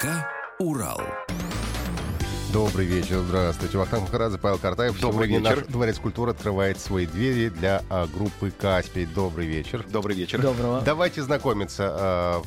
[0.00, 0.26] ДК
[0.58, 1.00] «Урал».
[2.52, 3.78] Добрый вечер, здравствуйте.
[3.78, 4.98] Вахтанг Махарадзе, Павел Картаев.
[5.00, 5.64] Добрый Сегодня вечер.
[5.64, 9.06] наш Дворец культуры открывает свои двери для а, группы Каспий.
[9.06, 9.84] Добрый вечер.
[9.88, 10.40] Добрый вечер.
[10.40, 10.80] Доброго.
[10.80, 11.88] Давайте знакомиться.
[11.90, 12.42] а,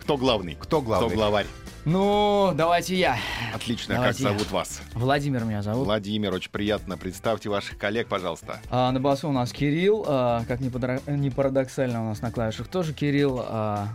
[0.00, 0.56] Кто главный?
[0.60, 1.08] кто главный?
[1.08, 1.46] Кто главарь?
[1.84, 3.16] Ну, давайте я.
[3.54, 3.94] Отлично.
[3.94, 4.38] Давайте как я.
[4.38, 4.80] зовут вас?
[4.94, 5.86] Владимир меня зовут.
[5.86, 6.96] Владимир, очень приятно.
[6.96, 8.60] Представьте ваших коллег, пожалуйста.
[8.70, 12.30] А, на басу у нас Кирилл, а, как ни, подра- ни парадоксально у нас на
[12.32, 13.42] клавишах тоже Кирилл.
[13.46, 13.88] а,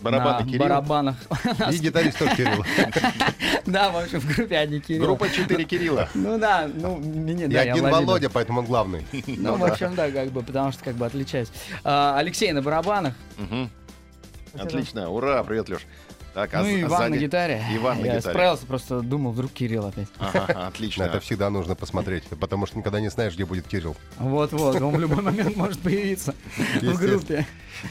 [0.00, 0.60] Барабаны на Кирилл.
[0.60, 1.16] барабанах.
[1.72, 2.64] И гитарист тоже Кирилл.
[3.66, 5.04] Да, в общем, в группе одни Кирилл.
[5.04, 6.08] Группа 4 Кирилла.
[6.14, 7.90] Ну да, ну, меня, да, я один.
[7.90, 9.04] Володя, поэтому он главный.
[9.26, 11.48] Ну, в общем, да, как бы, потому что как бы отличаюсь.
[11.84, 13.12] А, Алексей на барабанах.
[14.54, 15.10] Отлично.
[15.10, 15.86] Ура, привет, Леш.
[16.38, 17.18] Так, а ну и а Иван на сзади?
[17.18, 17.64] гитаре.
[17.72, 18.32] Иван на я гитаре.
[18.32, 20.06] справился, просто думал, вдруг Кирилл опять.
[20.20, 21.02] Ага, отлично.
[21.02, 23.96] Это всегда нужно посмотреть, потому что никогда не знаешь, где будет Кирилл.
[24.20, 26.36] Вот-вот, он в любой момент может появиться
[26.80, 27.44] в группе.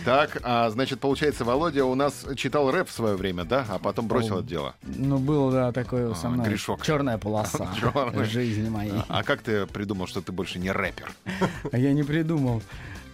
[0.06, 3.66] Так, а, значит, получается, Володя у нас читал рэп в свое время, да?
[3.68, 4.75] А потом бросил это дело.
[4.84, 6.45] Ну, было, да, такое со А, мной.
[6.48, 6.86] грешок.
[6.86, 7.68] Черная полоса
[8.31, 8.94] жизни моей.
[9.09, 11.12] А как ты придумал, что ты больше не рэпер?
[11.70, 12.62] А Я не придумал.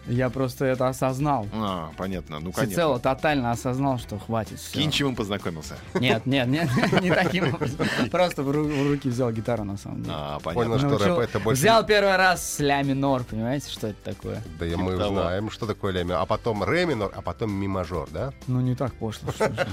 [0.08, 1.48] Я просто это осознал.
[1.54, 2.40] А, понятно.
[2.40, 2.66] Ну, конечно.
[2.68, 4.60] Всецело, тотально осознал, что хватит.
[4.60, 4.70] С.
[4.72, 5.78] Кинчевым познакомился.
[5.94, 6.70] Нет, нет, нет,
[7.02, 7.88] не таким образом.
[8.12, 10.14] Просто в ру- в руки взял гитару, на самом деле.
[10.18, 10.80] А, Понял, понятно.
[10.80, 11.62] что Научил- рэп это больше...
[11.62, 14.44] Взял первый раз с ля минор, понимаете, что это такое?
[14.60, 15.14] Да и Типа мы того.
[15.22, 16.20] знаем, что такое ля минор.
[16.22, 18.34] А потом ре минор, а потом ми мажор, да?
[18.48, 19.32] Ну, не так пошло.
[19.32, 19.66] что же.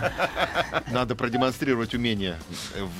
[0.93, 2.37] Надо продемонстрировать умение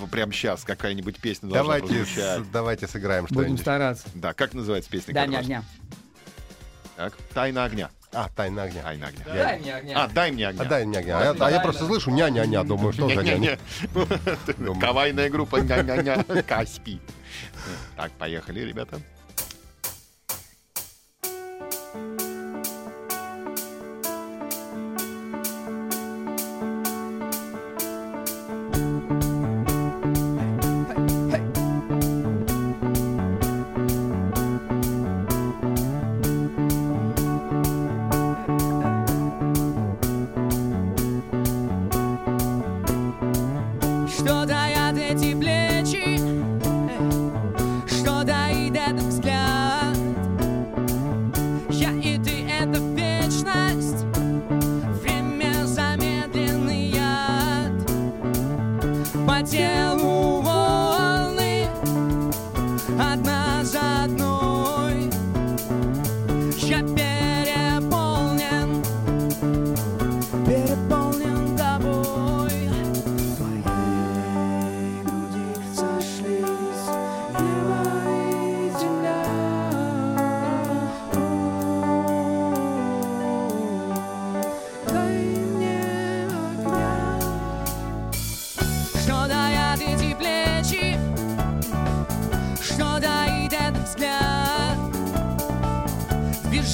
[0.01, 0.65] в- прямо сейчас.
[0.65, 2.51] Какая-нибудь песня должна Давайте, прозвучать.
[2.53, 3.61] давайте сыграем Будем что-нибудь.
[3.61, 4.09] стараться.
[4.15, 5.13] Да, как называется песня?
[5.25, 5.41] У вас?
[5.41, 5.63] огня.
[7.01, 7.89] Так, «Тайна огня».
[8.13, 8.83] А, тайна огня.
[8.83, 9.25] «Тайна огня».
[9.25, 9.95] Дай мне огня.
[10.05, 10.63] А, «Дай мне огня».
[10.63, 11.19] А дай мне огня.
[11.19, 13.59] А я- А я просто слышу ня-ня-ня, думаю, что за ня Не-не-не.
[14.59, 14.81] Думаю.
[14.81, 16.23] Кавайная группа «Ня-ня-ня».
[16.47, 17.01] Каспий.
[17.97, 19.01] Так, поехали, ребята.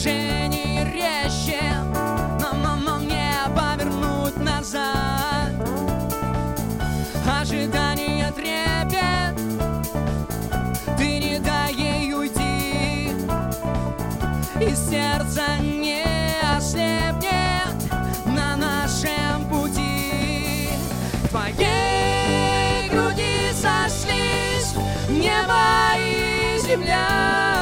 [0.06, 1.60] Движение резче,
[2.40, 5.50] но, но, но не повернуть назад.
[7.28, 9.36] Ожидание трепет
[10.96, 13.10] Ты не дай ей уйти.
[14.60, 16.04] И сердце не
[16.56, 17.74] ослепнет
[18.26, 20.68] На нашем пути.
[21.30, 24.72] Твоей груди сошлись
[25.08, 27.55] Небо и земля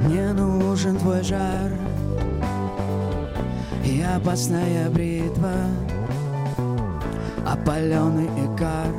[0.00, 1.70] Мне нужен твой жар
[3.84, 5.52] и опасная бритва
[7.46, 8.94] Опаленный икар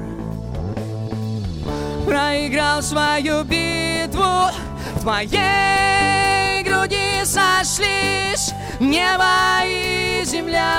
[2.06, 4.50] проиграл свою битву
[4.96, 10.72] В твоей груди сошлись небо и земля.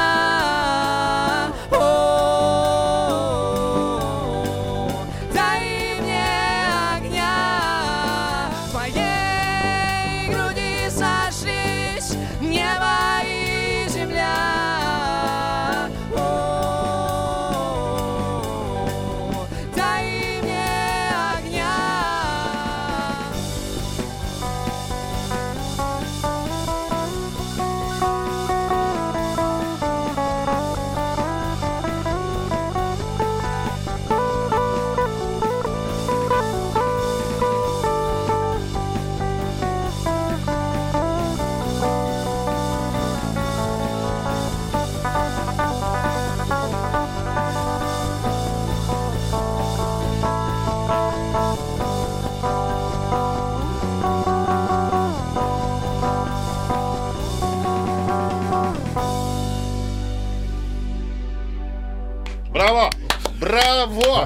[1.71, 3.02] О,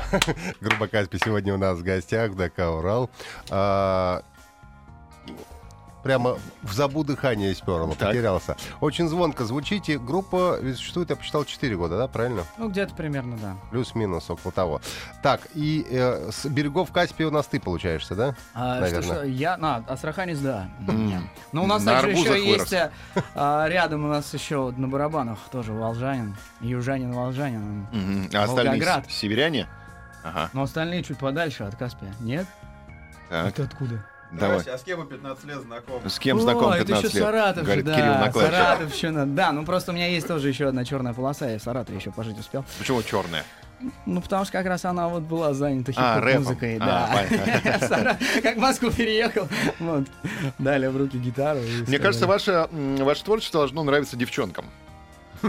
[0.61, 3.11] Группа Каспи сегодня у нас в гостях ДК «Урал».
[3.51, 4.23] А,
[6.07, 8.11] Прямо в забу дыхание сперло, Так.
[8.11, 8.57] потерялся.
[8.81, 9.99] Очень звонко звучите.
[9.99, 12.45] Группа существует, я посчитал, 4 года, да, правильно?
[12.59, 13.57] Ну, где-то примерно, да.
[13.73, 14.81] Плюс-минус, около того.
[15.21, 18.37] Так, и э, с берегов Каспия у нас ты получаешься, да?
[18.55, 19.03] А, Наверное.
[19.03, 20.71] что, что, я, на, Астраханец, да.
[21.51, 22.93] Ну, у нас На также еще есть, а,
[23.35, 27.89] а, рядом у нас еще на барабанах тоже волжанин, южанин, волжанин.
[27.91, 28.31] Мгм.
[28.33, 29.11] А остальные Волгоград.
[29.11, 29.67] северяне?
[30.29, 32.13] Ага, Но остальные чуть подальше от Каспия.
[32.21, 32.47] Нет?
[33.29, 34.05] так, Это откуда?
[34.33, 34.59] давай.
[34.61, 36.09] Здрасте, а с кем вы 15 лет знакомы?
[36.11, 37.25] С кем О, знаком это 15 еще лет?
[37.27, 38.55] Саратов, Говорит да, Кирилл Наклайчик.
[38.55, 39.27] Саратовщина.
[39.27, 42.11] Да, ну просто у меня есть тоже еще одна черная полоса, я в Саратове еще
[42.11, 42.65] пожить успел.
[42.79, 43.45] Почему черная?
[44.07, 46.45] Ну, потому что как раз она вот была занята А, рэпом.
[46.45, 47.79] хип-хоп-музыкой, А, да.
[47.89, 49.47] Сара- Как в Москву переехал,
[49.79, 50.05] вот,
[50.59, 51.61] дали в руки гитару.
[51.61, 54.65] Мне сказали, кажется, ваше, ваше творчество должно нравиться девчонкам.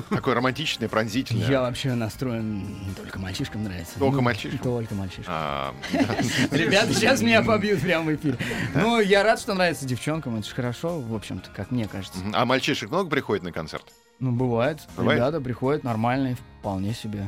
[0.10, 1.48] Такое романтичное, пронзительное.
[1.50, 3.98] Я вообще настроен, только мальчишкам нравится.
[4.00, 4.60] Только Ну, мальчишкам?
[4.60, 5.26] Только мальчишкам.
[5.28, 5.74] А,
[6.52, 8.38] Ребята сейчас меня побьют прямо в эфире.
[8.76, 12.20] Ну, я рад, что нравится девчонкам, это же хорошо, в общем-то, как мне кажется.
[12.34, 13.86] а мальчишек много приходит на концерт?
[14.20, 15.20] Ну, бывает, Бывает?
[15.20, 17.28] ребята приходят нормальные, вполне себе.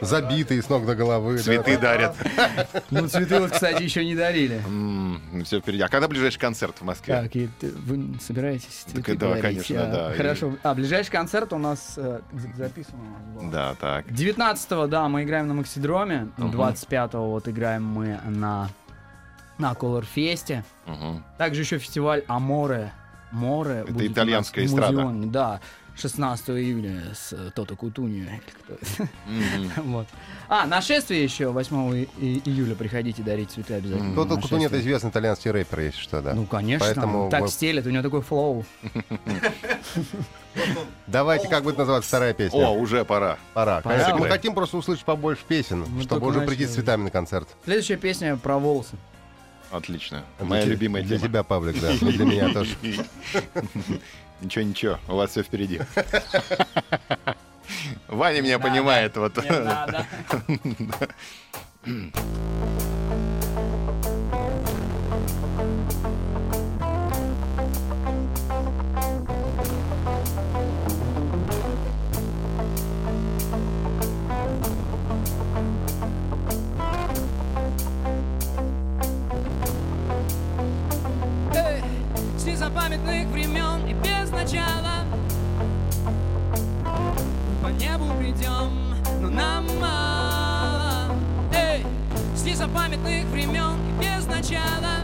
[0.00, 1.38] Забитые с ног до головы.
[1.38, 2.14] Цветы дарят.
[2.90, 4.60] Ну, цветы вот, кстати, еще не дарили.
[5.44, 5.82] Все впереди.
[5.82, 7.14] А когда ближайший концерт в Москве?
[7.14, 7.32] Так,
[7.86, 10.12] вы собираетесь цветы да, конечно, да.
[10.16, 10.56] Хорошо.
[10.62, 12.94] А, ближайший концерт у нас э, за- записан.
[13.50, 14.06] Да, так.
[14.06, 16.28] 19-го, да, мы играем на Максидроме.
[16.36, 16.50] Мгм.
[16.60, 18.68] 25-го вот играем мы на,
[19.58, 20.64] на Колорфесте.
[21.38, 22.92] Также еще фестиваль Аморе.
[23.32, 23.84] Море.
[23.88, 25.10] Это итальянская эстрада.
[25.24, 25.60] Да,
[25.96, 28.26] 16 июля с э, Тото Кутунью.
[28.28, 29.08] это.
[29.26, 29.70] Мгм.
[29.92, 30.06] Вот.
[30.48, 32.74] А, нашествие еще 8 и- и- июля.
[32.74, 34.12] Приходите дарить цветы обязательно.
[34.12, 34.80] Кто-то, кто нет, Нашествие.
[34.82, 36.34] известный итальянский рэпер, если что, да.
[36.34, 38.64] Ну, конечно, Поэтому так мы- стелет, у него такой флоу.
[41.06, 42.66] Давайте, как будет называться вторая песня?
[42.66, 43.38] О, уже пора.
[43.54, 43.80] Пора.
[43.80, 43.96] Пора.
[43.96, 46.74] Конечно, мы хотим просто услышать побольше песен, Мы чтобы уже прийти с начали.
[46.82, 47.48] цветами на концерт.
[47.64, 48.96] Следующая песня про волосы.
[49.70, 50.22] Отлично.
[50.38, 51.28] Для Моя любимая Для тема.
[51.28, 51.92] тебя, Павлик, да.
[51.92, 52.76] и Для меня тоже.
[54.42, 55.80] Ничего, ничего, у вас все впереди.
[58.08, 59.16] Ваня меня понимает.
[59.16, 59.38] Вот.
[93.02, 95.02] незапамятных времен и без начала.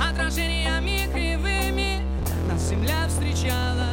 [0.00, 2.02] Отражениями кривыми
[2.48, 3.88] нас земля встречала.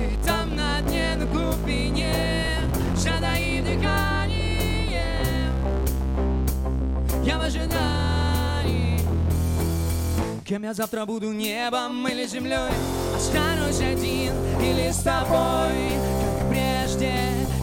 [0.00, 2.14] И там на дне, на глубине
[2.96, 5.50] Жада и дыхание.
[7.24, 9.00] Я в ожидании.
[10.44, 12.70] Кем я завтра буду, небом или землей?
[13.14, 15.92] Останусь один или с тобой
[16.40, 17.12] Как прежде,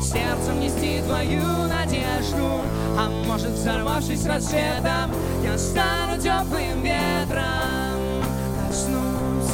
[0.08, 2.62] сердцем нести твою надежду.
[2.98, 5.12] А может, взорвавшись рассветом
[5.44, 8.24] Я стану теплым ветром.
[8.68, 9.54] Коснусь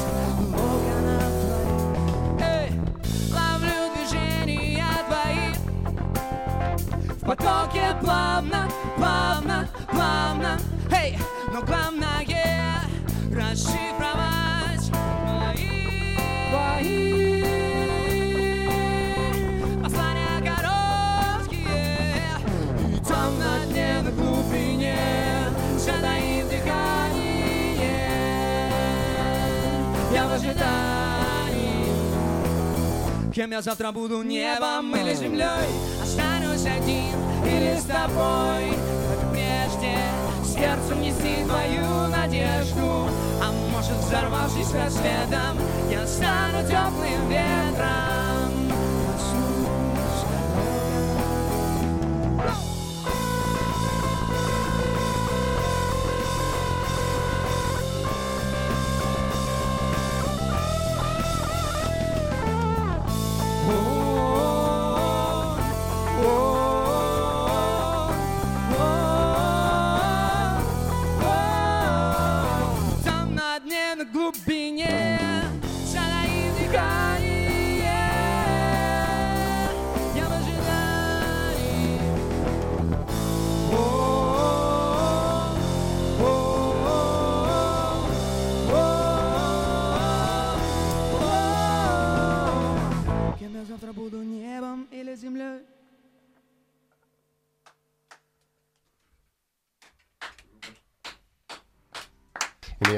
[0.52, 2.42] локона твоих.
[2.42, 2.72] Эй,
[3.34, 5.50] ловлю движения твои.
[7.22, 10.60] В потоке плавно, плавно, плавно.
[10.92, 11.18] Эй,
[11.52, 11.94] но главное
[13.32, 14.13] расшифровать
[33.34, 35.48] Кем я завтра буду, небом или землей?
[36.04, 38.78] Останусь один или с тобой?
[39.10, 39.98] Как прежде,
[40.46, 43.10] сердцем неси твою надежду.
[43.42, 45.58] А может взорвавшись рассветом
[45.90, 48.53] Я стану теплым ветром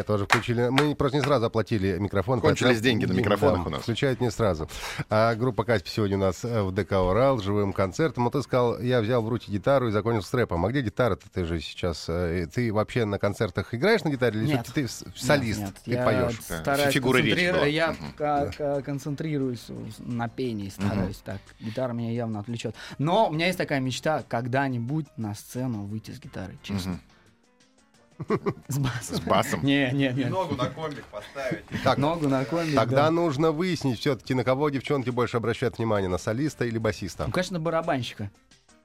[0.06, 0.70] тоже включили.
[0.70, 2.40] Мы просто не сразу оплатили микрофон.
[2.42, 3.82] Кончились поэтому- деньги на микрофонах Да, у нас.
[3.82, 4.70] Включают не сразу.
[5.10, 8.24] А группа Каспи сегодня у нас э, в ДК «Урал» живым концертом.
[8.26, 10.66] Вот ты сказал, я взял в руки гитару и закончил с рэпом.
[10.66, 12.06] А где гитара-то ты же сейчас?
[12.08, 14.40] э, Ты вообще на концертах играешь на гитаре?
[14.40, 14.68] Или Нет.
[14.74, 15.60] ты солист?
[15.60, 16.40] Нет, нет, Ты я поешь?
[16.50, 17.68] Да, стараюсь фигура речи концентрировать- была.
[17.68, 19.66] Я ка- ка- концентрируюсь
[20.00, 21.40] на пении, стараюсь так.
[21.60, 22.76] Гитара меня явно отвлечет.
[22.98, 27.00] Но у меня есть такая мечта когда-нибудь на сцену выйти с гитарой, честно.
[28.67, 29.15] С басом.
[29.15, 29.65] С басом?
[29.65, 30.25] Не, не, не.
[30.25, 31.63] Ногу на комбик поставить.
[31.84, 33.12] Так, Ногу на комбик, Тогда да.
[33.12, 37.25] нужно выяснить все-таки, на кого девчонки больше обращают внимание, на солиста или басиста.
[37.27, 38.31] Ну, конечно, барабанщика.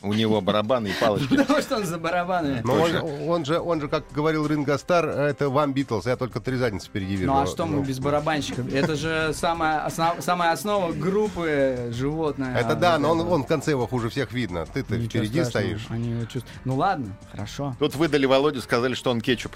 [0.02, 1.28] У него барабаны и палочки.
[1.36, 2.62] Потому что он за барабанами.
[2.64, 3.04] Но он, Точно.
[3.04, 6.86] он же, он же, как говорил Ринго Стар, это вам Битлз, я только три задницы
[6.86, 7.30] впереди вижу.
[7.30, 8.62] Ну а что мы Ну, без барабанщика?
[8.72, 12.56] Это же самая, основ- самая основа группы животное.
[12.56, 14.64] Это да, но он, он в конце его хуже всех видно.
[14.64, 15.86] Ты-то впереди страшного, стоишь.
[15.90, 16.48] Они его чувствуют.
[16.64, 17.76] Ну ладно, хорошо.
[17.78, 19.52] Тут выдали Володю, сказали, что он кетчуп.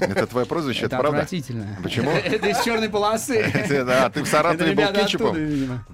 [0.00, 1.18] Это твое прозвище, это Это правда?
[1.18, 1.76] отвратительно.
[1.82, 2.10] Почему?
[2.24, 3.44] Это из черной полосы.
[3.68, 5.36] Да, ты в Саратове был кетчупом?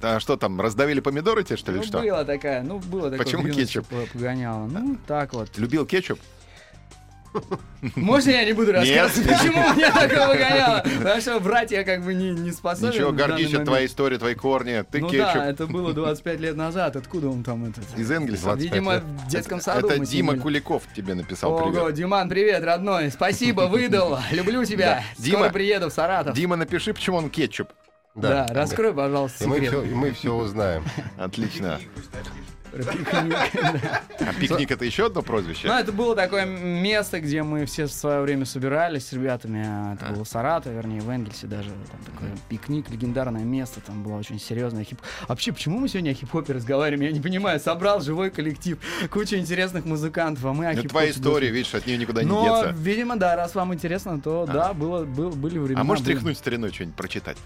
[0.00, 2.00] Да что там, раздавили помидоры тебе, что ли, Ну, что?
[2.00, 3.18] была такая, ну, было такое.
[3.24, 3.86] Почему кетчуп?
[3.86, 4.66] по- Погоняло.
[4.66, 5.56] Ну, так вот.
[5.58, 6.18] Любил кетчуп?
[7.96, 9.38] Можно я не буду рассказывать, Нет.
[9.38, 10.84] почему меня такое погоняло?
[10.98, 12.90] Потому что врать я как бы не, не способен.
[12.92, 14.84] Ничего, гордись, это твоя история, твои корни.
[14.90, 15.34] Ты Ну кетчуп.
[15.34, 16.96] да, это было 25 лет назад.
[16.96, 17.84] Откуда он там этот?
[17.98, 18.44] Из Энгельса.
[18.44, 19.02] 25 Видимо, лет.
[19.04, 20.36] в детском саду Это Дима.
[20.38, 21.94] Куликов тебе написал Ого, привет.
[21.94, 23.10] Диман, привет, родной.
[23.10, 24.18] Спасибо, выдал.
[24.30, 25.02] Люблю тебя.
[25.18, 25.24] Да.
[25.24, 26.34] Скоро Дима- приеду в Саратов.
[26.34, 27.68] Дима, напиши, почему он кетчуп.
[28.14, 29.70] Да, раскрой, пожалуйста, И мы секрет.
[29.72, 30.84] все, и мы все узнаем.
[31.18, 31.80] Отлично.
[34.20, 35.68] А пикник это еще одно прозвище?
[35.68, 39.64] Ну, это было такое место, где мы все в свое время собирались с ребятами.
[39.66, 41.70] а, Это было в Саратове, вернее, в Энгельсе даже.
[41.70, 43.80] Там такой пикник, легендарное место.
[43.80, 47.02] Там было очень серьезное хип Вообще, почему мы сегодня о хип-хопе разговариваем?
[47.10, 47.60] Я не понимаю.
[47.60, 48.78] Собрал живой коллектив,
[49.10, 50.88] куча интересных музыкантов, а мы о Это хип-хопе.
[50.90, 52.74] твоя история, видишь, от нее никуда не Но, деться.
[52.80, 55.80] видимо, да, раз вам интересно, то да, было, был- были времена.
[55.80, 57.36] А можешь тряхнуть стариной что-нибудь прочитать?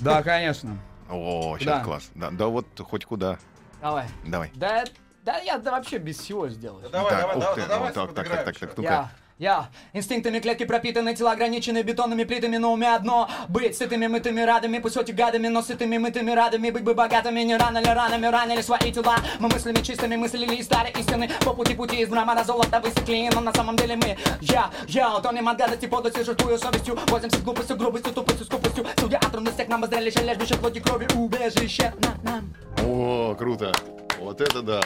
[0.00, 0.76] Да, конечно.
[1.10, 1.84] О, сейчас Куда?
[1.84, 2.10] класс.
[2.14, 3.38] Да, да вот хоть куда.
[3.80, 4.06] Давай.
[4.24, 4.50] Давай.
[4.54, 4.84] Да,
[5.24, 6.88] да я да вообще без всего сделаю.
[6.90, 8.66] Давай, Так, давай, ух давай, ты, давай, ну, так, так, так, подыграем так, ещё.
[8.66, 9.10] так, ну-ка.
[9.38, 14.78] Я, инстинктами клетки пропитаны, тела ограничены бетонными плитами, но уме одно Быть сытыми, мытыми, радами,
[14.78, 18.26] пусть хоть и гадами, но сытыми, мытыми, радами Быть бы богатыми, не рано ли ранами,
[18.26, 19.14] ранили свои тела.
[19.38, 21.30] Мы мыслями чистыми мыслили из старой истины.
[21.44, 25.48] По пути пути из мрамора золота высекли, но на самом деле мы Я, я, утонем
[25.48, 26.98] от гадости, подлости, жертвую совестью.
[27.06, 28.86] Возимся с глупостью, грубостью, тупостью, скупостью.
[28.98, 31.92] Судя от трудностях нам зрелище, дышит плоти крови, убежище.
[32.00, 32.54] На нам.
[32.84, 33.72] О, круто.
[34.18, 34.80] Вот это да.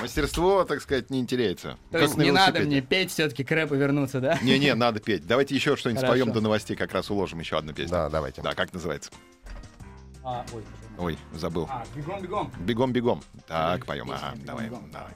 [0.00, 1.76] Мастерство, так сказать, не теряется.
[1.90, 4.38] То Как есть не надо мне петь все-таки к рэпу вернуться, да?
[4.42, 5.26] Не-не, надо петь.
[5.26, 6.18] Давайте еще что-нибудь Хорошо.
[6.20, 7.92] споем до новостей, как раз уложим еще одну песню.
[7.92, 8.42] Да, давайте.
[8.42, 9.10] Да, как называется?
[10.24, 10.62] А, ой,
[10.98, 11.68] Ой, забыл.
[11.70, 12.52] а, бегом, бегом.
[12.60, 13.22] Бегом-бегом.
[13.46, 14.10] Так, поем.
[14.10, 14.90] Ага, давай, «Бегом-бегом».
[14.90, 15.12] давай.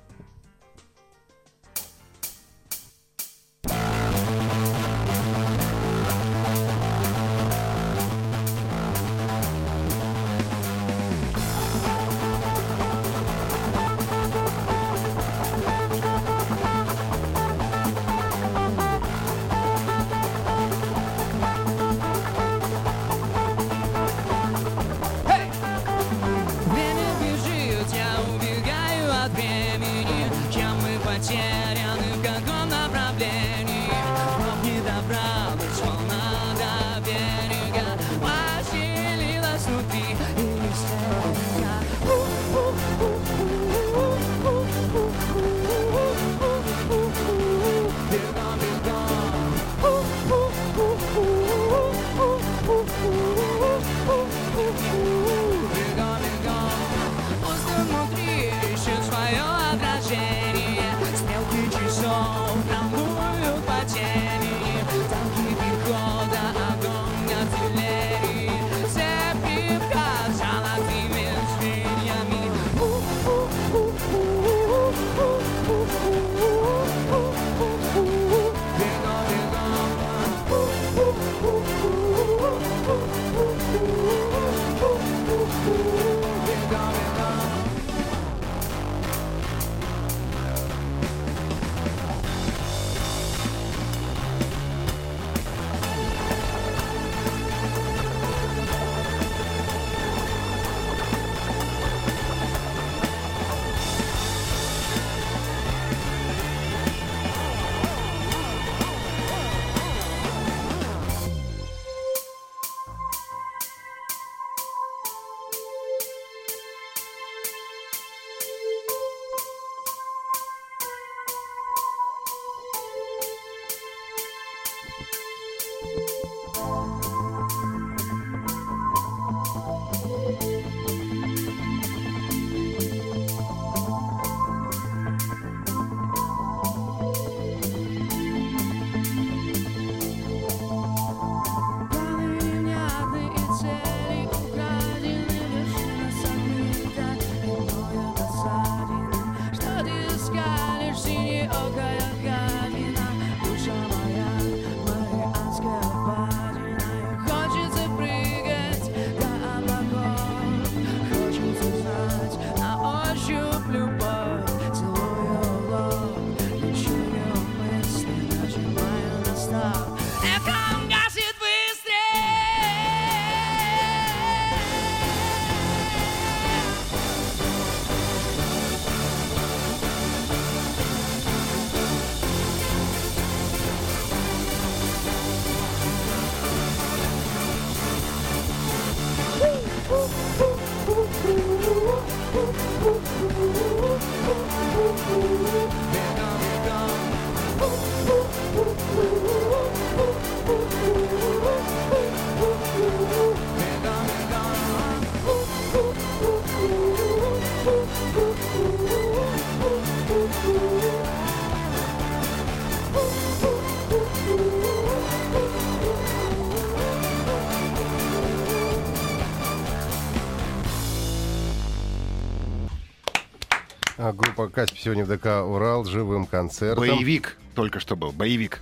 [224.53, 226.87] Каспий сегодня в ДК «Урал» живым концертом.
[226.87, 228.61] Боевик только что был, боевик.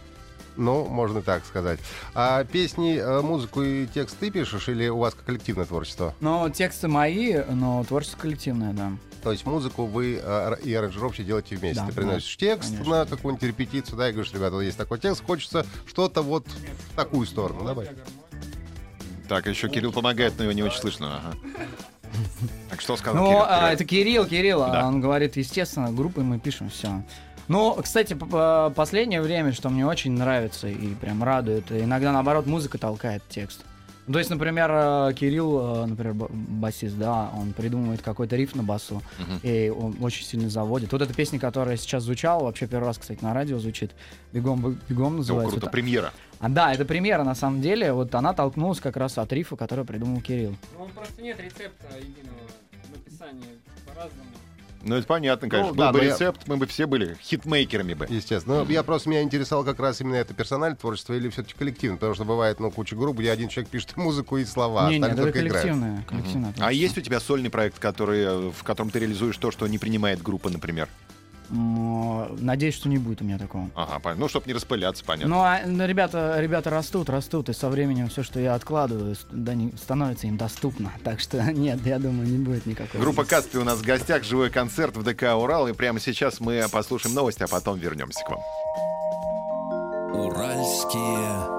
[0.56, 1.78] Ну, можно так сказать.
[2.14, 6.14] А песни, э, музыку и текст ты пишешь или у вас коллективное творчество?
[6.20, 8.92] Но тексты мои, но творчество коллективное, да.
[9.22, 11.82] То есть музыку вы э, и аранжировщики делаете вместе.
[11.82, 13.00] Да, Ты приносишь текст конечно.
[13.00, 16.96] на какую-нибудь репетицию, да, и говоришь, ребята, вот есть такой текст, хочется что-то вот в
[16.96, 17.64] такую сторону.
[17.64, 17.90] Давай.
[19.28, 21.18] Так, еще Кирилл помогает, но его не очень слышно.
[21.18, 21.36] ага.
[22.70, 23.44] Так что сказал Ну, Кирилл?
[23.48, 24.86] а, это Кирилл, Кирилл, а Да.
[24.86, 27.02] он говорит, естественно, группой мы пишем все.
[27.48, 32.76] Ну, кстати, п- последнее время, что мне очень нравится и прям радует, иногда, наоборот, музыка
[32.78, 33.64] толкает текст.
[34.08, 39.02] Ну, То есть, например, э, Кирилл, например, басист, да, он придумывает какой-то риф на басу,
[39.18, 39.40] Мгм.
[39.42, 40.92] и он очень сильно заводит.
[40.92, 43.92] Вот эта песня, которая сейчас звучала, вообще первый раз, кстати, на радио звучит,
[44.32, 45.50] «Бегом, бегом» называется.
[45.52, 46.12] круто, Вот- премьера.
[46.40, 49.84] А, да, это премьера, на самом деле, вот она толкнулась как раз от рифа, который
[49.84, 50.54] придумал Кирилл.
[50.78, 52.40] Ну, просто нет рецепта единого
[52.94, 54.22] написания по-разному.
[54.82, 55.72] Ну, это понятно, конечно.
[55.72, 58.06] Ну, Был да, бы но я- рецепт, мы бы все были хитмейкерами бы.
[58.08, 58.62] Естественно.
[58.62, 62.14] Ну, я просто меня интересовал как раз именно это персональное творчество или все-таки коллективное, потому
[62.14, 65.08] что бывает, ну, куча групп, где один человек пишет музыку и слова, а не, нет,
[65.08, 65.62] остальные только играют.
[65.64, 66.70] коллективное, коллективное А творчество.
[66.70, 70.22] есть у тебя сольный проект, который, э, в котором ты реализуешь то, что не принимает
[70.22, 70.88] группа, например?
[71.50, 73.70] М, Надеюсь, что не будет у меня такого.
[73.74, 74.24] Ага, понятно.
[74.24, 75.34] Ну, чтобы не распыляться, понятно.
[75.34, 79.54] Ну, а ну, ребята, ребята растут, растут, и со временем все, что я откладываю, да,
[79.54, 80.92] не- становится им доступно.
[81.04, 83.00] Так что нет, я думаю, не будет никакой.
[83.00, 83.24] Группа.
[83.24, 87.14] Каспи у нас в гостях, живой концерт в ДК «Урал», и прямо сейчас мы послушаем
[87.14, 88.40] новости, а потом вернемся к вам.
[90.14, 91.55] Уральские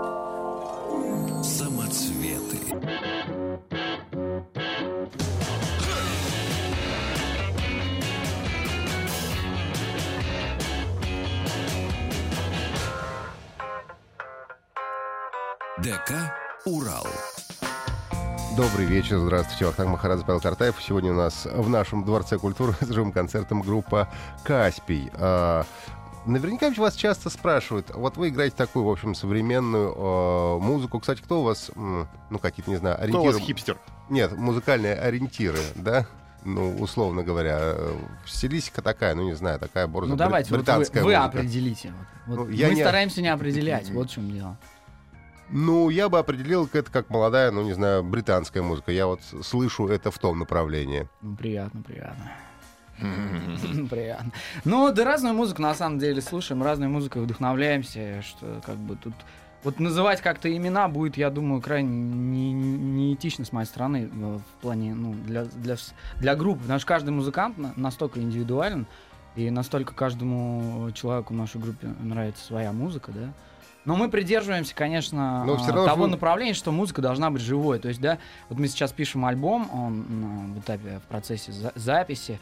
[15.88, 16.34] ДК
[16.66, 17.08] «Урал».
[18.58, 19.68] Добрый вечер, здравствуйте.
[19.68, 20.76] Вахтанг Махарадзе, Павел Картаев.
[20.86, 24.10] Сегодня у нас в нашем Дворце культуры с живым концертом группа
[24.44, 25.10] «Каспий».
[25.14, 25.64] А,
[26.26, 31.00] Наверняка вас часто спрашивают, вот вы играете такую, в общем, современную э, музыку.
[31.00, 32.06] Кстати, кто у вас, ну,
[32.42, 33.38] какие-то, не знаю, Кто у ориентиры?
[33.38, 33.78] вас хипстер?
[34.10, 36.06] Нет, музыкальные ориентиры, да?
[36.44, 40.64] Ну, условно говоря, э, стилистика такая, ну, не знаю, такая борзо Ну давайте, вот вы,
[40.64, 41.24] британская вы музыка.
[41.24, 41.94] определите.
[42.28, 42.40] Вот.
[42.40, 44.58] Ну, Мы не- стараемся не определять, вот в чем дело.
[45.50, 48.92] Ну, я бы определил это как молодая, ну, не знаю, британская музыка.
[48.92, 51.08] Я вот слышу это в том направлении.
[51.38, 52.32] Приятно, приятно.
[53.90, 54.32] Приятно.
[54.66, 59.14] Ну, да разную музыку на самом деле слушаем, разной музыкой вдохновляемся, что как бы тут...
[59.64, 64.38] Вот называть как-то имена будет, я думаю, крайне не- не- неэтично с моей стороны э,
[64.38, 65.76] в плане, ну, для, для,
[66.18, 68.86] для группы, потому что каждый музыкант на- настолько индивидуален,
[69.36, 73.34] и настолько каждому человеку в нашей группе нравится своя музыка, да.
[73.88, 77.80] Но мы придерживаемся, конечно, Но а, равно того вы- направления, что музыка должна быть живой.
[77.80, 78.18] То есть, да,
[78.50, 82.38] вот мы сейчас пишем альбом, он в этапе, в процессе за- записи,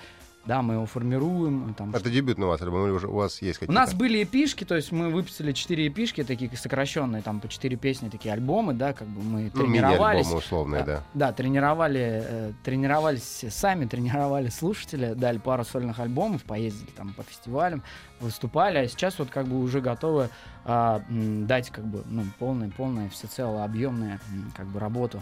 [0.46, 1.74] да, мы его формируем.
[1.74, 3.74] Там, Это дебютный у вас альбом, или уже у вас есть у какие-то?
[3.80, 8.10] нас были эпишки, то есть мы выписали 4 эпишки, такие сокращенные, там по 4 песни,
[8.10, 10.26] такие альбомы, да, как бы мы ну, тренировались.
[10.28, 11.04] мини-альбомы условные, А, да.
[11.14, 17.82] Да, тренировали, э, тренировались сами, тренировали слушатели, дали пару сольных альбомов, поездили там по фестивалям,
[18.20, 20.30] выступали, а сейчас вот как бы уже готовы
[20.68, 25.22] м, дать как бы ну, полную, полную, всецело объемную м, как бы работу.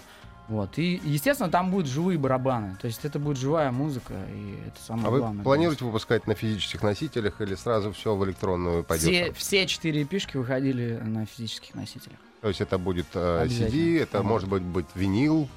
[0.54, 0.78] Вот.
[0.78, 2.78] И, естественно, там будут живые барабаны.
[2.80, 5.44] То есть это будет живая музыка, и это самое А вы главное.
[5.44, 9.08] планируете выпускать на физических носителях или сразу все в электронную пойдет?
[9.08, 12.20] все, все четыре пишки выходили на физических носителях.
[12.42, 13.48] То есть это будет э.
[13.48, 15.50] CD, это может быть, быть винил?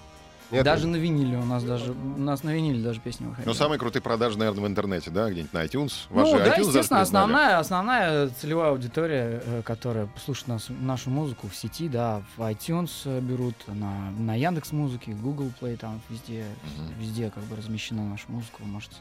[0.50, 0.64] Нет?
[0.64, 3.48] Даже на виниле у нас даже у нас на виниле даже песни выходили.
[3.48, 5.28] Ну, самые крутые продажи, наверное, в интернете, да?
[5.30, 5.92] Где-нибудь на iTunes.
[6.10, 11.48] Ну Ваши да, iTunes естественно, основная, основная целевая аудитория, э, которая слушает нас, нашу музыку
[11.48, 16.44] в сети, да, в iTunes э, берут, на, на Яндекс Музыке, Google Play, там везде,
[16.76, 17.00] Мгм.
[17.00, 18.94] везде как бы размещена наша музыка, вы можете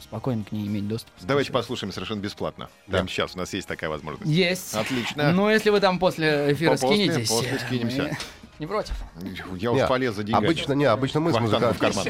[0.00, 1.10] спокойно к ней иметь доступ.
[1.22, 1.64] Давайте Слушать.
[1.66, 2.68] послушаем совершенно бесплатно.
[2.86, 2.92] Да.
[2.98, 4.30] Прямо сейчас у нас есть такая возможность.
[4.30, 4.74] Есть.
[4.74, 5.32] Отлично.
[5.32, 7.28] Ну, если вы там после эфира По- после- скинетесь.
[7.28, 8.16] после мы скинемся.
[8.58, 8.94] Не против.
[9.56, 10.44] Я уж полез за деньгами.
[10.46, 11.78] Обычно, не, обычно мы с музыкантов.
[11.78, 12.06] карман.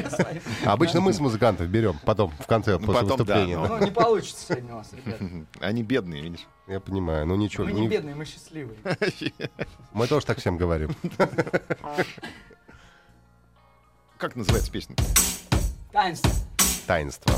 [0.65, 3.57] Обычно мы с музыкантов берем потом в конце, Ну, после потом, да, выступления.
[3.57, 3.77] но- да.
[3.79, 5.19] Ну, не получится сегодня у вас, ребят.
[5.61, 6.45] Они бедные, видишь?
[6.67, 7.63] Я понимаю, ну ничего.
[7.65, 8.77] Мы не- не бедные, мы счастливые.
[9.93, 10.95] Мы тоже так всем говорим.
[14.17, 14.95] Как называется песня?
[15.91, 16.31] Таинство.
[16.87, 17.33] Таинство.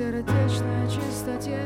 [0.00, 1.60] Сердечной чистоте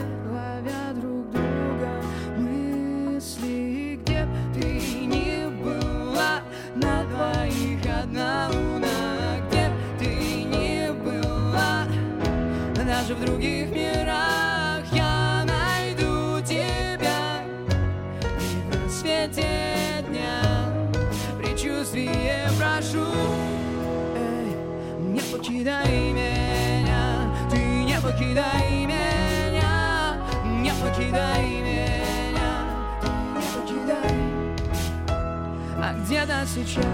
[36.24, 36.84] где-то сейчас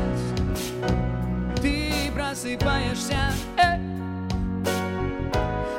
[1.61, 3.79] ты просыпаешься, эй,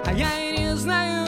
[0.05, 1.20] а я и не знаю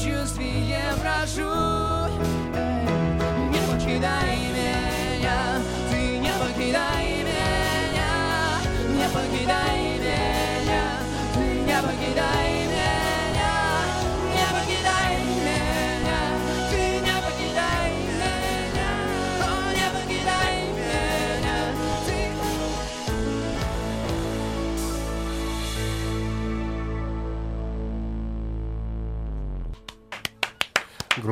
[0.00, 1.50] предчувствие прошу.
[3.50, 4.49] Не покидай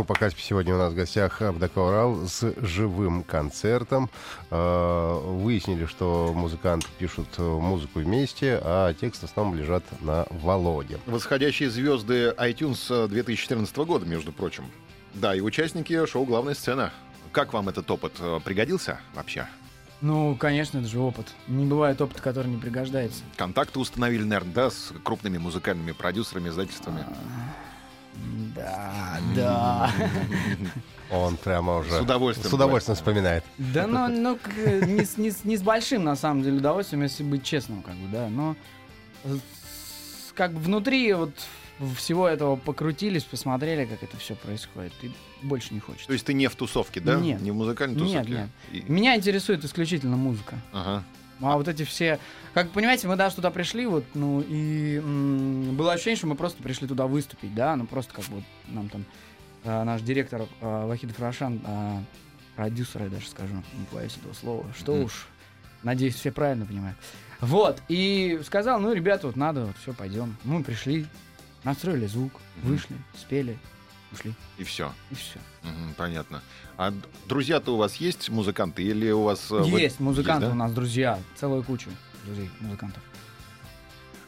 [0.09, 4.09] Группа Каспи сегодня у нас в гостях Абдака Урал с живым концертом.
[4.51, 10.99] Э, Выяснили, что музыканты пишут э, музыку вместе, а тексты в основном лежат на Володе.
[11.05, 14.65] Восходящие звезды iTunes 2014 года, между прочим.
[15.13, 16.91] Да, и участники шоу «Главная сцена».
[17.31, 19.47] Как вам этот опыт э, пригодился вообще?
[20.01, 21.27] Ну, конечно, это же опыт.
[21.49, 23.25] Не бывает опыта, который не пригождается.
[23.37, 27.05] Контакты установили, наверное, да, с крупными музыкальными продюсерами, издательствами.
[28.55, 29.93] Да, да.
[31.11, 33.45] Он прямо уже С удовольствием с удовольствием вспоминает.
[33.57, 34.39] Да, ну, ну
[34.87, 38.09] не, с, не не с большим, на самом деле, удовольствием, если быть честным, как бы,
[38.09, 38.57] да, но
[40.35, 41.33] как бы внутри вот
[41.97, 45.11] всего этого покрутились, посмотрели, как это все происходит, и
[45.43, 46.09] больше не хочется.
[46.09, 47.15] То есть ты не в тусовке, да?
[47.17, 47.41] Нет.
[47.41, 48.33] Не в музыкальной Нет, тусовке?
[48.73, 48.85] нет.
[48.87, 50.57] И- Меня интересует исключительно музыка.
[50.73, 51.05] Ага.
[51.41, 52.19] А вот эти все...
[52.55, 56.63] Как понимаете, мы даже туда пришли, вот, ну, и м, было ощущение, что мы просто
[56.63, 59.05] пришли туда выступить, да, ну, просто как бы вот нам там
[59.65, 62.03] а, наш директор а, Вахид Фрашан, а,
[62.57, 65.05] продюсер, я даже скажу, не боюсь этого слова, что Мгм.
[65.05, 65.27] уж,
[65.85, 66.97] надеюсь, все правильно понимают.
[67.41, 70.37] Вот, и сказал, ну, ребята, вот надо, вот, все, пойдем.
[70.43, 71.07] Мы пришли,
[71.63, 73.57] настроили звук, вышли, спели,
[74.13, 74.93] ушли, И все.
[75.11, 75.39] и все.
[75.97, 76.43] понятно.
[76.77, 76.93] А
[77.27, 79.51] друзья-то у вас есть музыканты или у вас...
[79.51, 80.53] э, вы- Есть музыканты да?
[80.53, 81.91] у нас, друзья, целая куча
[82.25, 83.03] друзей, музыкантов.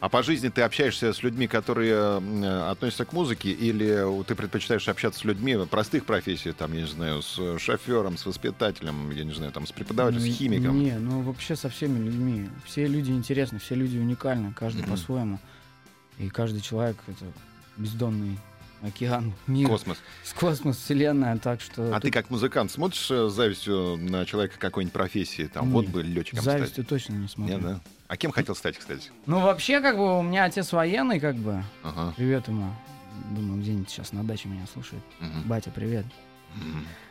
[0.01, 4.89] А по жизни ты общаешься с людьми, которые э, относятся к музыке, или ты предпочитаешь
[4.89, 9.33] общаться с людьми простых профессий, там, я не знаю, с шофером, с воспитателем, я не
[9.35, 10.79] знаю, там, с преподавателем, с Ну, химиком?
[10.81, 12.49] Не, ну вообще со всеми людьми.
[12.65, 14.91] Все люди интересны, все люди уникальны, каждый Мгм.
[14.93, 15.39] по-своему.
[16.19, 17.27] И каждый человек это
[17.77, 18.39] бездонный
[18.83, 19.99] океан, мир, Космос.
[20.25, 24.25] с космос, вселенная, так что А ты тут как музыкант смотришь э, с завистью на
[24.27, 25.47] человека какой-нибудь профессии?
[25.47, 26.59] Там, Не, вот бы летчиком с стать.
[26.59, 27.57] завистью точно не смотрю.
[27.59, 27.81] Не, да?
[28.09, 29.11] А кем хотел стать, кстати?
[29.27, 31.63] Ну вообще как бы у меня отец военный, как бы.
[31.83, 32.13] Ага.
[32.17, 32.73] Привет ему.
[33.31, 35.03] Думаю, где-нибудь сейчас на даче меня слушает.
[35.21, 35.43] мгм.
[35.47, 36.07] Батя, привет.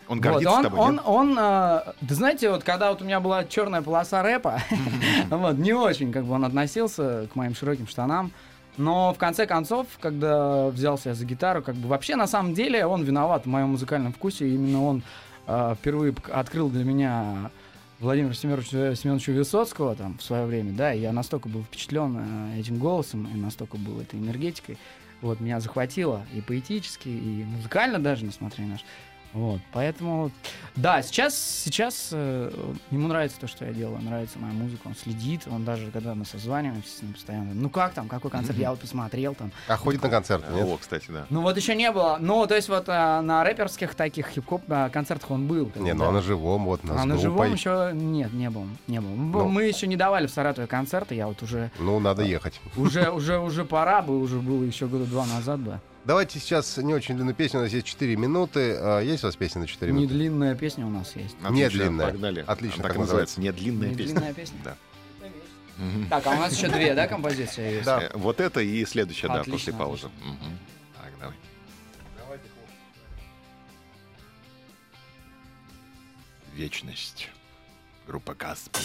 [0.07, 1.01] Он Вот, гордится он, тобой, он, нет?
[1.05, 4.59] он, а, да знаете, вот когда вот у меня была черная полоса рэпа,
[5.29, 8.31] вот, не очень как бы он относился к моим широким штанам.
[8.77, 12.85] Но в конце концов, когда взялся я за гитару, как бы вообще на самом деле
[12.85, 14.47] он виноват в моем музыкальном вкусе.
[14.47, 15.03] Именно он
[15.47, 17.51] а, впервые открыл для меня
[17.99, 22.17] Владимира Семеновича, Семеновича Высоцкого там в свое время, да, и я настолько был впечатлен
[22.53, 24.77] э, этим голосом и настолько был этой энергетикой.
[25.21, 28.87] Вот, меня захватило и поэтически, и музыкально даже, несмотря на что.
[29.33, 30.31] Вот, поэтому,
[30.75, 32.51] да, сейчас, сейчас э,
[32.89, 36.25] ему нравится то, что я делаю, нравится моя музыка, он следит, он даже, когда мы
[36.25, 39.51] созваниваемся с ним постоянно, ну как там, какой концерт, я вот посмотрел там.
[39.67, 40.67] А ходит на концерты, нет?
[40.67, 41.27] О, кстати, да.
[41.29, 44.89] Ну вот еще не было, ну то есть вот э, на рэперских таких хип-хоп э,
[44.89, 45.71] концертах он был.
[45.75, 46.09] Не, ну да.
[46.09, 49.09] а на живом, вот, на А на живом еще нет, не был, не был.
[49.09, 49.47] Ну.
[49.47, 52.59] Мы еще не давали в Саратове концерты, я вот уже, Ну, надо ехать.
[52.75, 55.79] уже, уже, уже пора бы, уже было еще года два назад бы.
[56.05, 58.75] Давайте сейчас не очень длинную песню, у нас есть 4 минуты.
[58.79, 60.13] А, Есть у вас песня на 4 Не минуты?
[60.15, 61.35] длинная песня у нас есть.
[61.43, 62.07] Отлично, Не длинная.
[62.07, 62.43] Погнали.
[62.47, 63.41] Отлично, Так как и называется.
[63.41, 64.13] Не длинная Не песня.
[64.15, 64.57] длинная песня?
[64.63, 64.77] Да.
[66.09, 67.85] Так, а у нас еще две, да, композиции есть?
[67.85, 68.03] Да.
[68.03, 70.09] Э, Вот это и следующая, да, после паузы.
[70.97, 71.35] Так, давай.
[76.53, 77.29] Вечность.
[78.07, 78.81] Группа Каспий.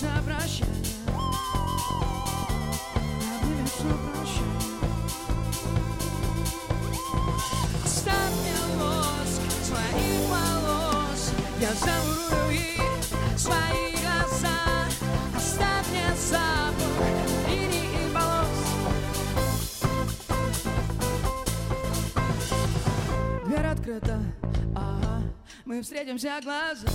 [0.00, 0.94] Обнимешь на прощание
[3.36, 3.80] Обнимешь
[7.84, 11.32] Оставь мне лоск своих волос.
[11.60, 12.80] Я замурую
[13.36, 14.58] свои глаза.
[15.36, 16.96] Оставь мне запах
[17.48, 18.08] линий
[23.46, 24.18] Дверь открыта,
[24.74, 25.22] ага.
[25.64, 26.88] Мы встретимся глаза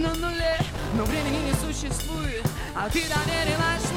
[0.00, 0.56] на нуле.
[0.94, 3.89] Но времени не существует, а ты доверилась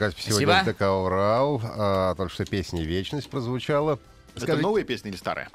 [0.00, 1.60] Каспий сегодня ДК «Урал».
[1.62, 3.98] А, только что песня «Вечность» прозвучала.
[4.34, 5.50] Это Скажите- новая песня или старая?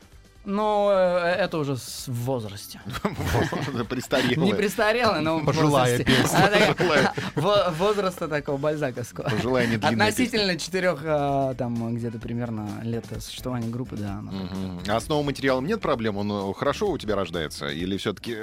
[0.46, 2.82] Ну, э, это уже с- в возрасте.
[3.90, 4.38] Престарелая.
[4.38, 6.04] Не престарелый, но в Пожилая возрасте.
[6.06, 6.50] песня.
[6.68, 9.30] Такая, во- Возраста такого бальзаковского.
[9.30, 14.22] Пожилая не Относительно четырех, а, там, где-то примерно лет существования группы, да.
[14.88, 16.18] А с новым материалом нет проблем?
[16.18, 17.68] Он э, хорошо у тебя рождается?
[17.68, 18.36] Или все-таки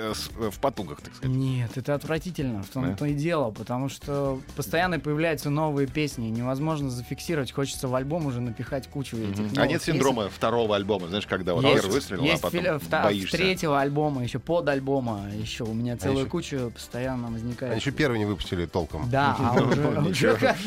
[0.50, 1.34] в потугах, так сказать?
[1.36, 7.52] Нет, это отвратительно, в том-то и дело, потому что постоянно появляются новые песни, невозможно зафиксировать,
[7.52, 9.56] хочется в альбом уже напихать кучу этих.
[9.58, 13.36] А нет синдрома второго альбома, знаешь, когда вот выстрелил, Есть а потом фили- боишься.
[13.36, 17.72] третьего альбома, еще под альбома, еще у меня целая еще- куча постоянно возникает.
[17.72, 19.08] Они еще первый не выпустили толком.
[19.10, 19.62] Да, а
[20.08, 20.56] уже, как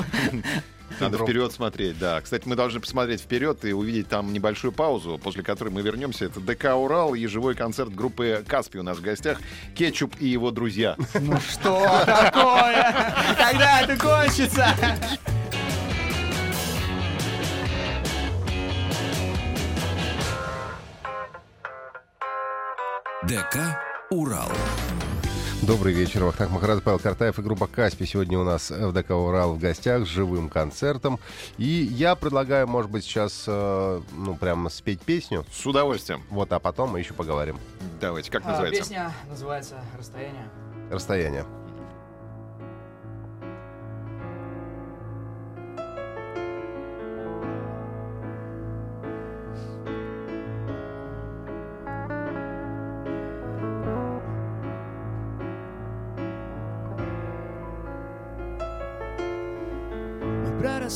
[1.00, 2.22] Надо вперед смотреть, да.
[2.22, 6.26] Кстати, мы должны посмотреть вперед и увидеть там небольшую паузу, после которой мы вернемся.
[6.26, 9.40] Это ДК «Урал» и живой концерт группы «Каспи» у нас в гостях.
[9.74, 10.96] Кетчуп и его друзья.
[11.16, 12.94] Ну что такое?
[13.36, 14.68] Когда это кончится?
[23.28, 23.58] ДК
[24.12, 24.50] «Урал».
[25.64, 28.06] Добрый вечер, Вахтанг Махарадзе, Павел Картаев и группа Каспи.
[28.06, 31.20] Сегодня у нас в ДК «Урал» в гостях с живым концертом.
[31.58, 35.44] И я предлагаю, может быть, сейчас, э, ну, прямо спеть песню.
[35.52, 36.22] С удовольствием.
[36.30, 37.58] Вот, а потом мы еще поговорим.
[38.00, 38.82] Давайте, как А, называется?
[38.84, 40.50] Песня называется «Расстояние».
[40.92, 41.46] Расстояние.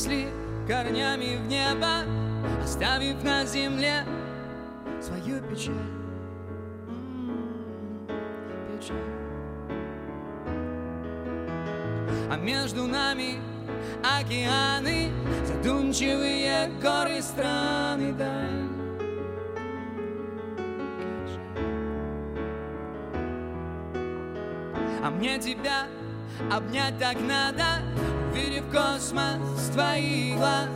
[0.00, 0.28] Мы проросли
[0.66, 2.04] корнями в небо,
[2.62, 4.04] оставив на земле
[5.00, 5.74] свою печаль.
[6.88, 8.08] М,
[8.78, 8.96] Печаль.
[12.30, 13.40] А между нами
[14.02, 15.10] океаны,
[15.44, 18.68] задумчивые горы страны даль.
[25.02, 25.86] А мне тебя
[26.50, 27.89] обнять так надо,
[28.40, 30.68] увидев космос твоих глаз.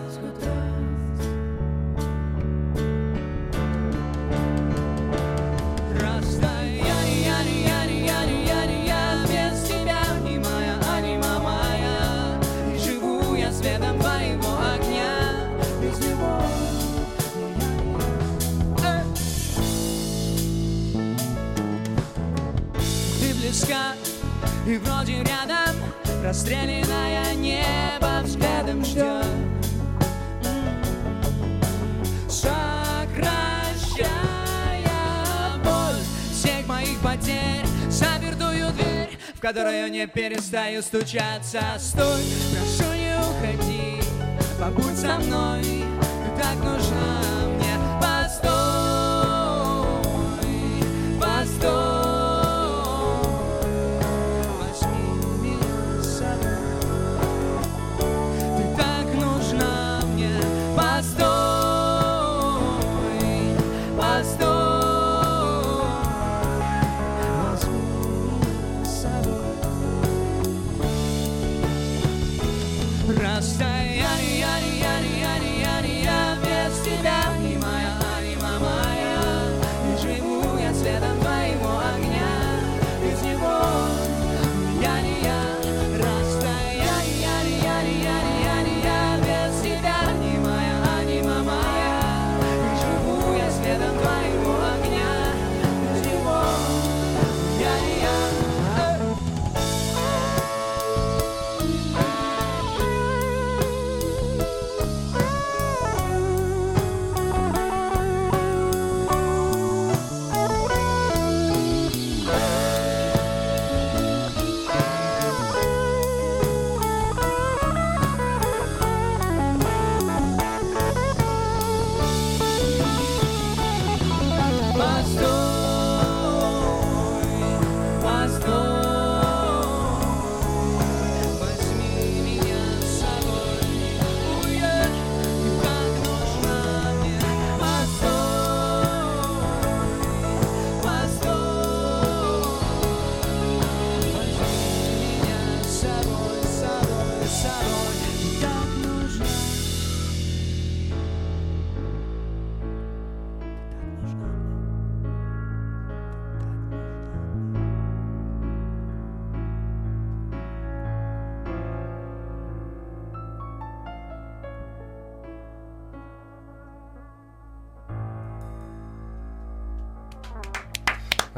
[23.40, 23.92] Близка
[24.66, 25.53] и вроде рядом
[26.24, 29.26] Расстрелянное небо взглядом ждет
[32.30, 34.08] Сокращая
[35.62, 36.00] боль
[36.32, 41.60] всех моих потерь Запертую дверь, в которую не перестаю стучаться.
[41.78, 42.22] Стой,
[42.52, 44.00] прошу не уходи,
[44.58, 47.43] побудь со мной Ты так нужна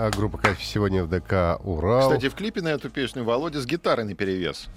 [0.06, 2.02] А группа Каспи сегодня в ДК «Урал».
[2.02, 4.68] Кстати, в клипе на эту песню Володя с гитарой наперевес.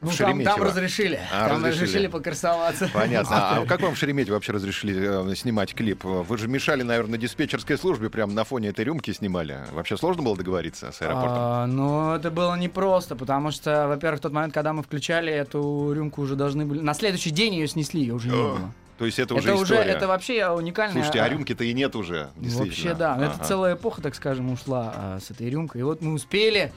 [0.00, 1.20] Ну, там, там разрешили.
[1.30, 1.82] А, там разрешили.
[1.82, 2.88] разрешили покрасоваться.
[2.94, 3.36] Понятно.
[3.36, 6.04] А как вам в Шереметьево вообще разрешили э, снимать клип?
[6.04, 9.58] Вы же мешали, наверное, на диспетчерской службе, прямо на фоне этой рюмки снимали.
[9.72, 11.36] Вообще сложно было договориться с аэропортом?
[11.38, 15.92] А, ну, это было непросто, потому что, во-первых, в тот момент, когда мы включали эту
[15.92, 16.80] рюмку, уже должны были...
[16.80, 18.72] На следующий день ее снесли, ее уже не было.
[18.98, 19.90] То есть это уже это уже, история.
[19.92, 20.94] это вообще уникальная...
[20.94, 22.30] Слушайте, а а, рюмки-то и нет уже.
[22.36, 23.14] Вообще, да.
[23.14, 23.24] Ага.
[23.26, 25.82] Это целая эпоха, так скажем, ушла а, с этой рюмкой.
[25.82, 26.72] И вот мы успели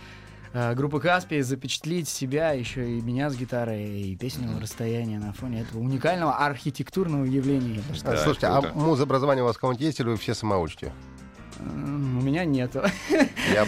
[0.54, 5.62] а, группа Каспий запечатлеть себя, еще и меня с гитарой, и песню «Расстояние» на фоне
[5.62, 7.82] этого уникального архитектурного явления.
[8.04, 8.72] А, Да, Слушайте, круто.
[8.76, 10.92] а музобразование у вас кого-нибудь есть или вы все самоучки?
[11.60, 12.72] У меня нет.
[13.54, 13.66] Я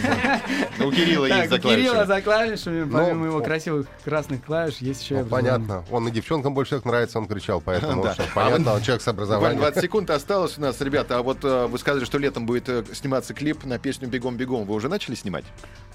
[0.78, 2.06] Ну, У Кирилла есть за у Кирилла клавишами.
[2.06, 5.84] за клавишами, Ну, помимо его красивых красных клавиш, есть еще Ну, понятно.
[5.90, 8.14] Он и девчонкам больше всех нравится, он кричал, поэтому Да.
[8.18, 9.60] А понятно, он человек с образованием.
[9.60, 11.18] 20 секунд осталось у нас, ребята.
[11.18, 14.64] А вот э, вы сказали, что летом будет э, сниматься клип на песню «Бегом-бегом».
[14.64, 15.44] Вы уже начали снимать?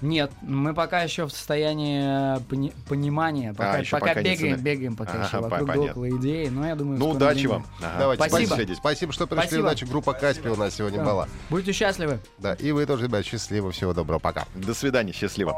[0.01, 5.13] Нет, мы пока еще в состоянии пони- понимания, пока, еще пока пока бегаем, бегаем пока
[5.13, 5.91] Ага, еще вокруг понятно.
[5.91, 7.65] около идеи, но я думаю, Ну, удачи вам.
[7.81, 7.95] Ага.
[7.99, 8.73] Давайте, Спасибо.
[8.75, 9.11] спасибо.
[9.13, 9.41] Что пришли.
[9.47, 9.61] Спасибо.
[9.61, 9.85] Удачи.
[9.85, 11.05] Группа Каспи у нас сегодня Да.
[11.05, 11.27] была.
[11.49, 12.19] Будьте счастливы.
[12.37, 14.45] Да, и вы тоже, ребят, счастливо, всего доброго, пока.
[14.55, 15.55] До свидания, счастливо.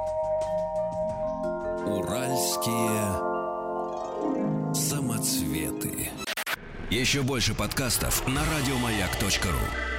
[1.86, 3.30] Уральские
[4.73, 6.09] самоцветы.
[6.89, 9.98] Еще больше подкастов на радиомаяк.ру.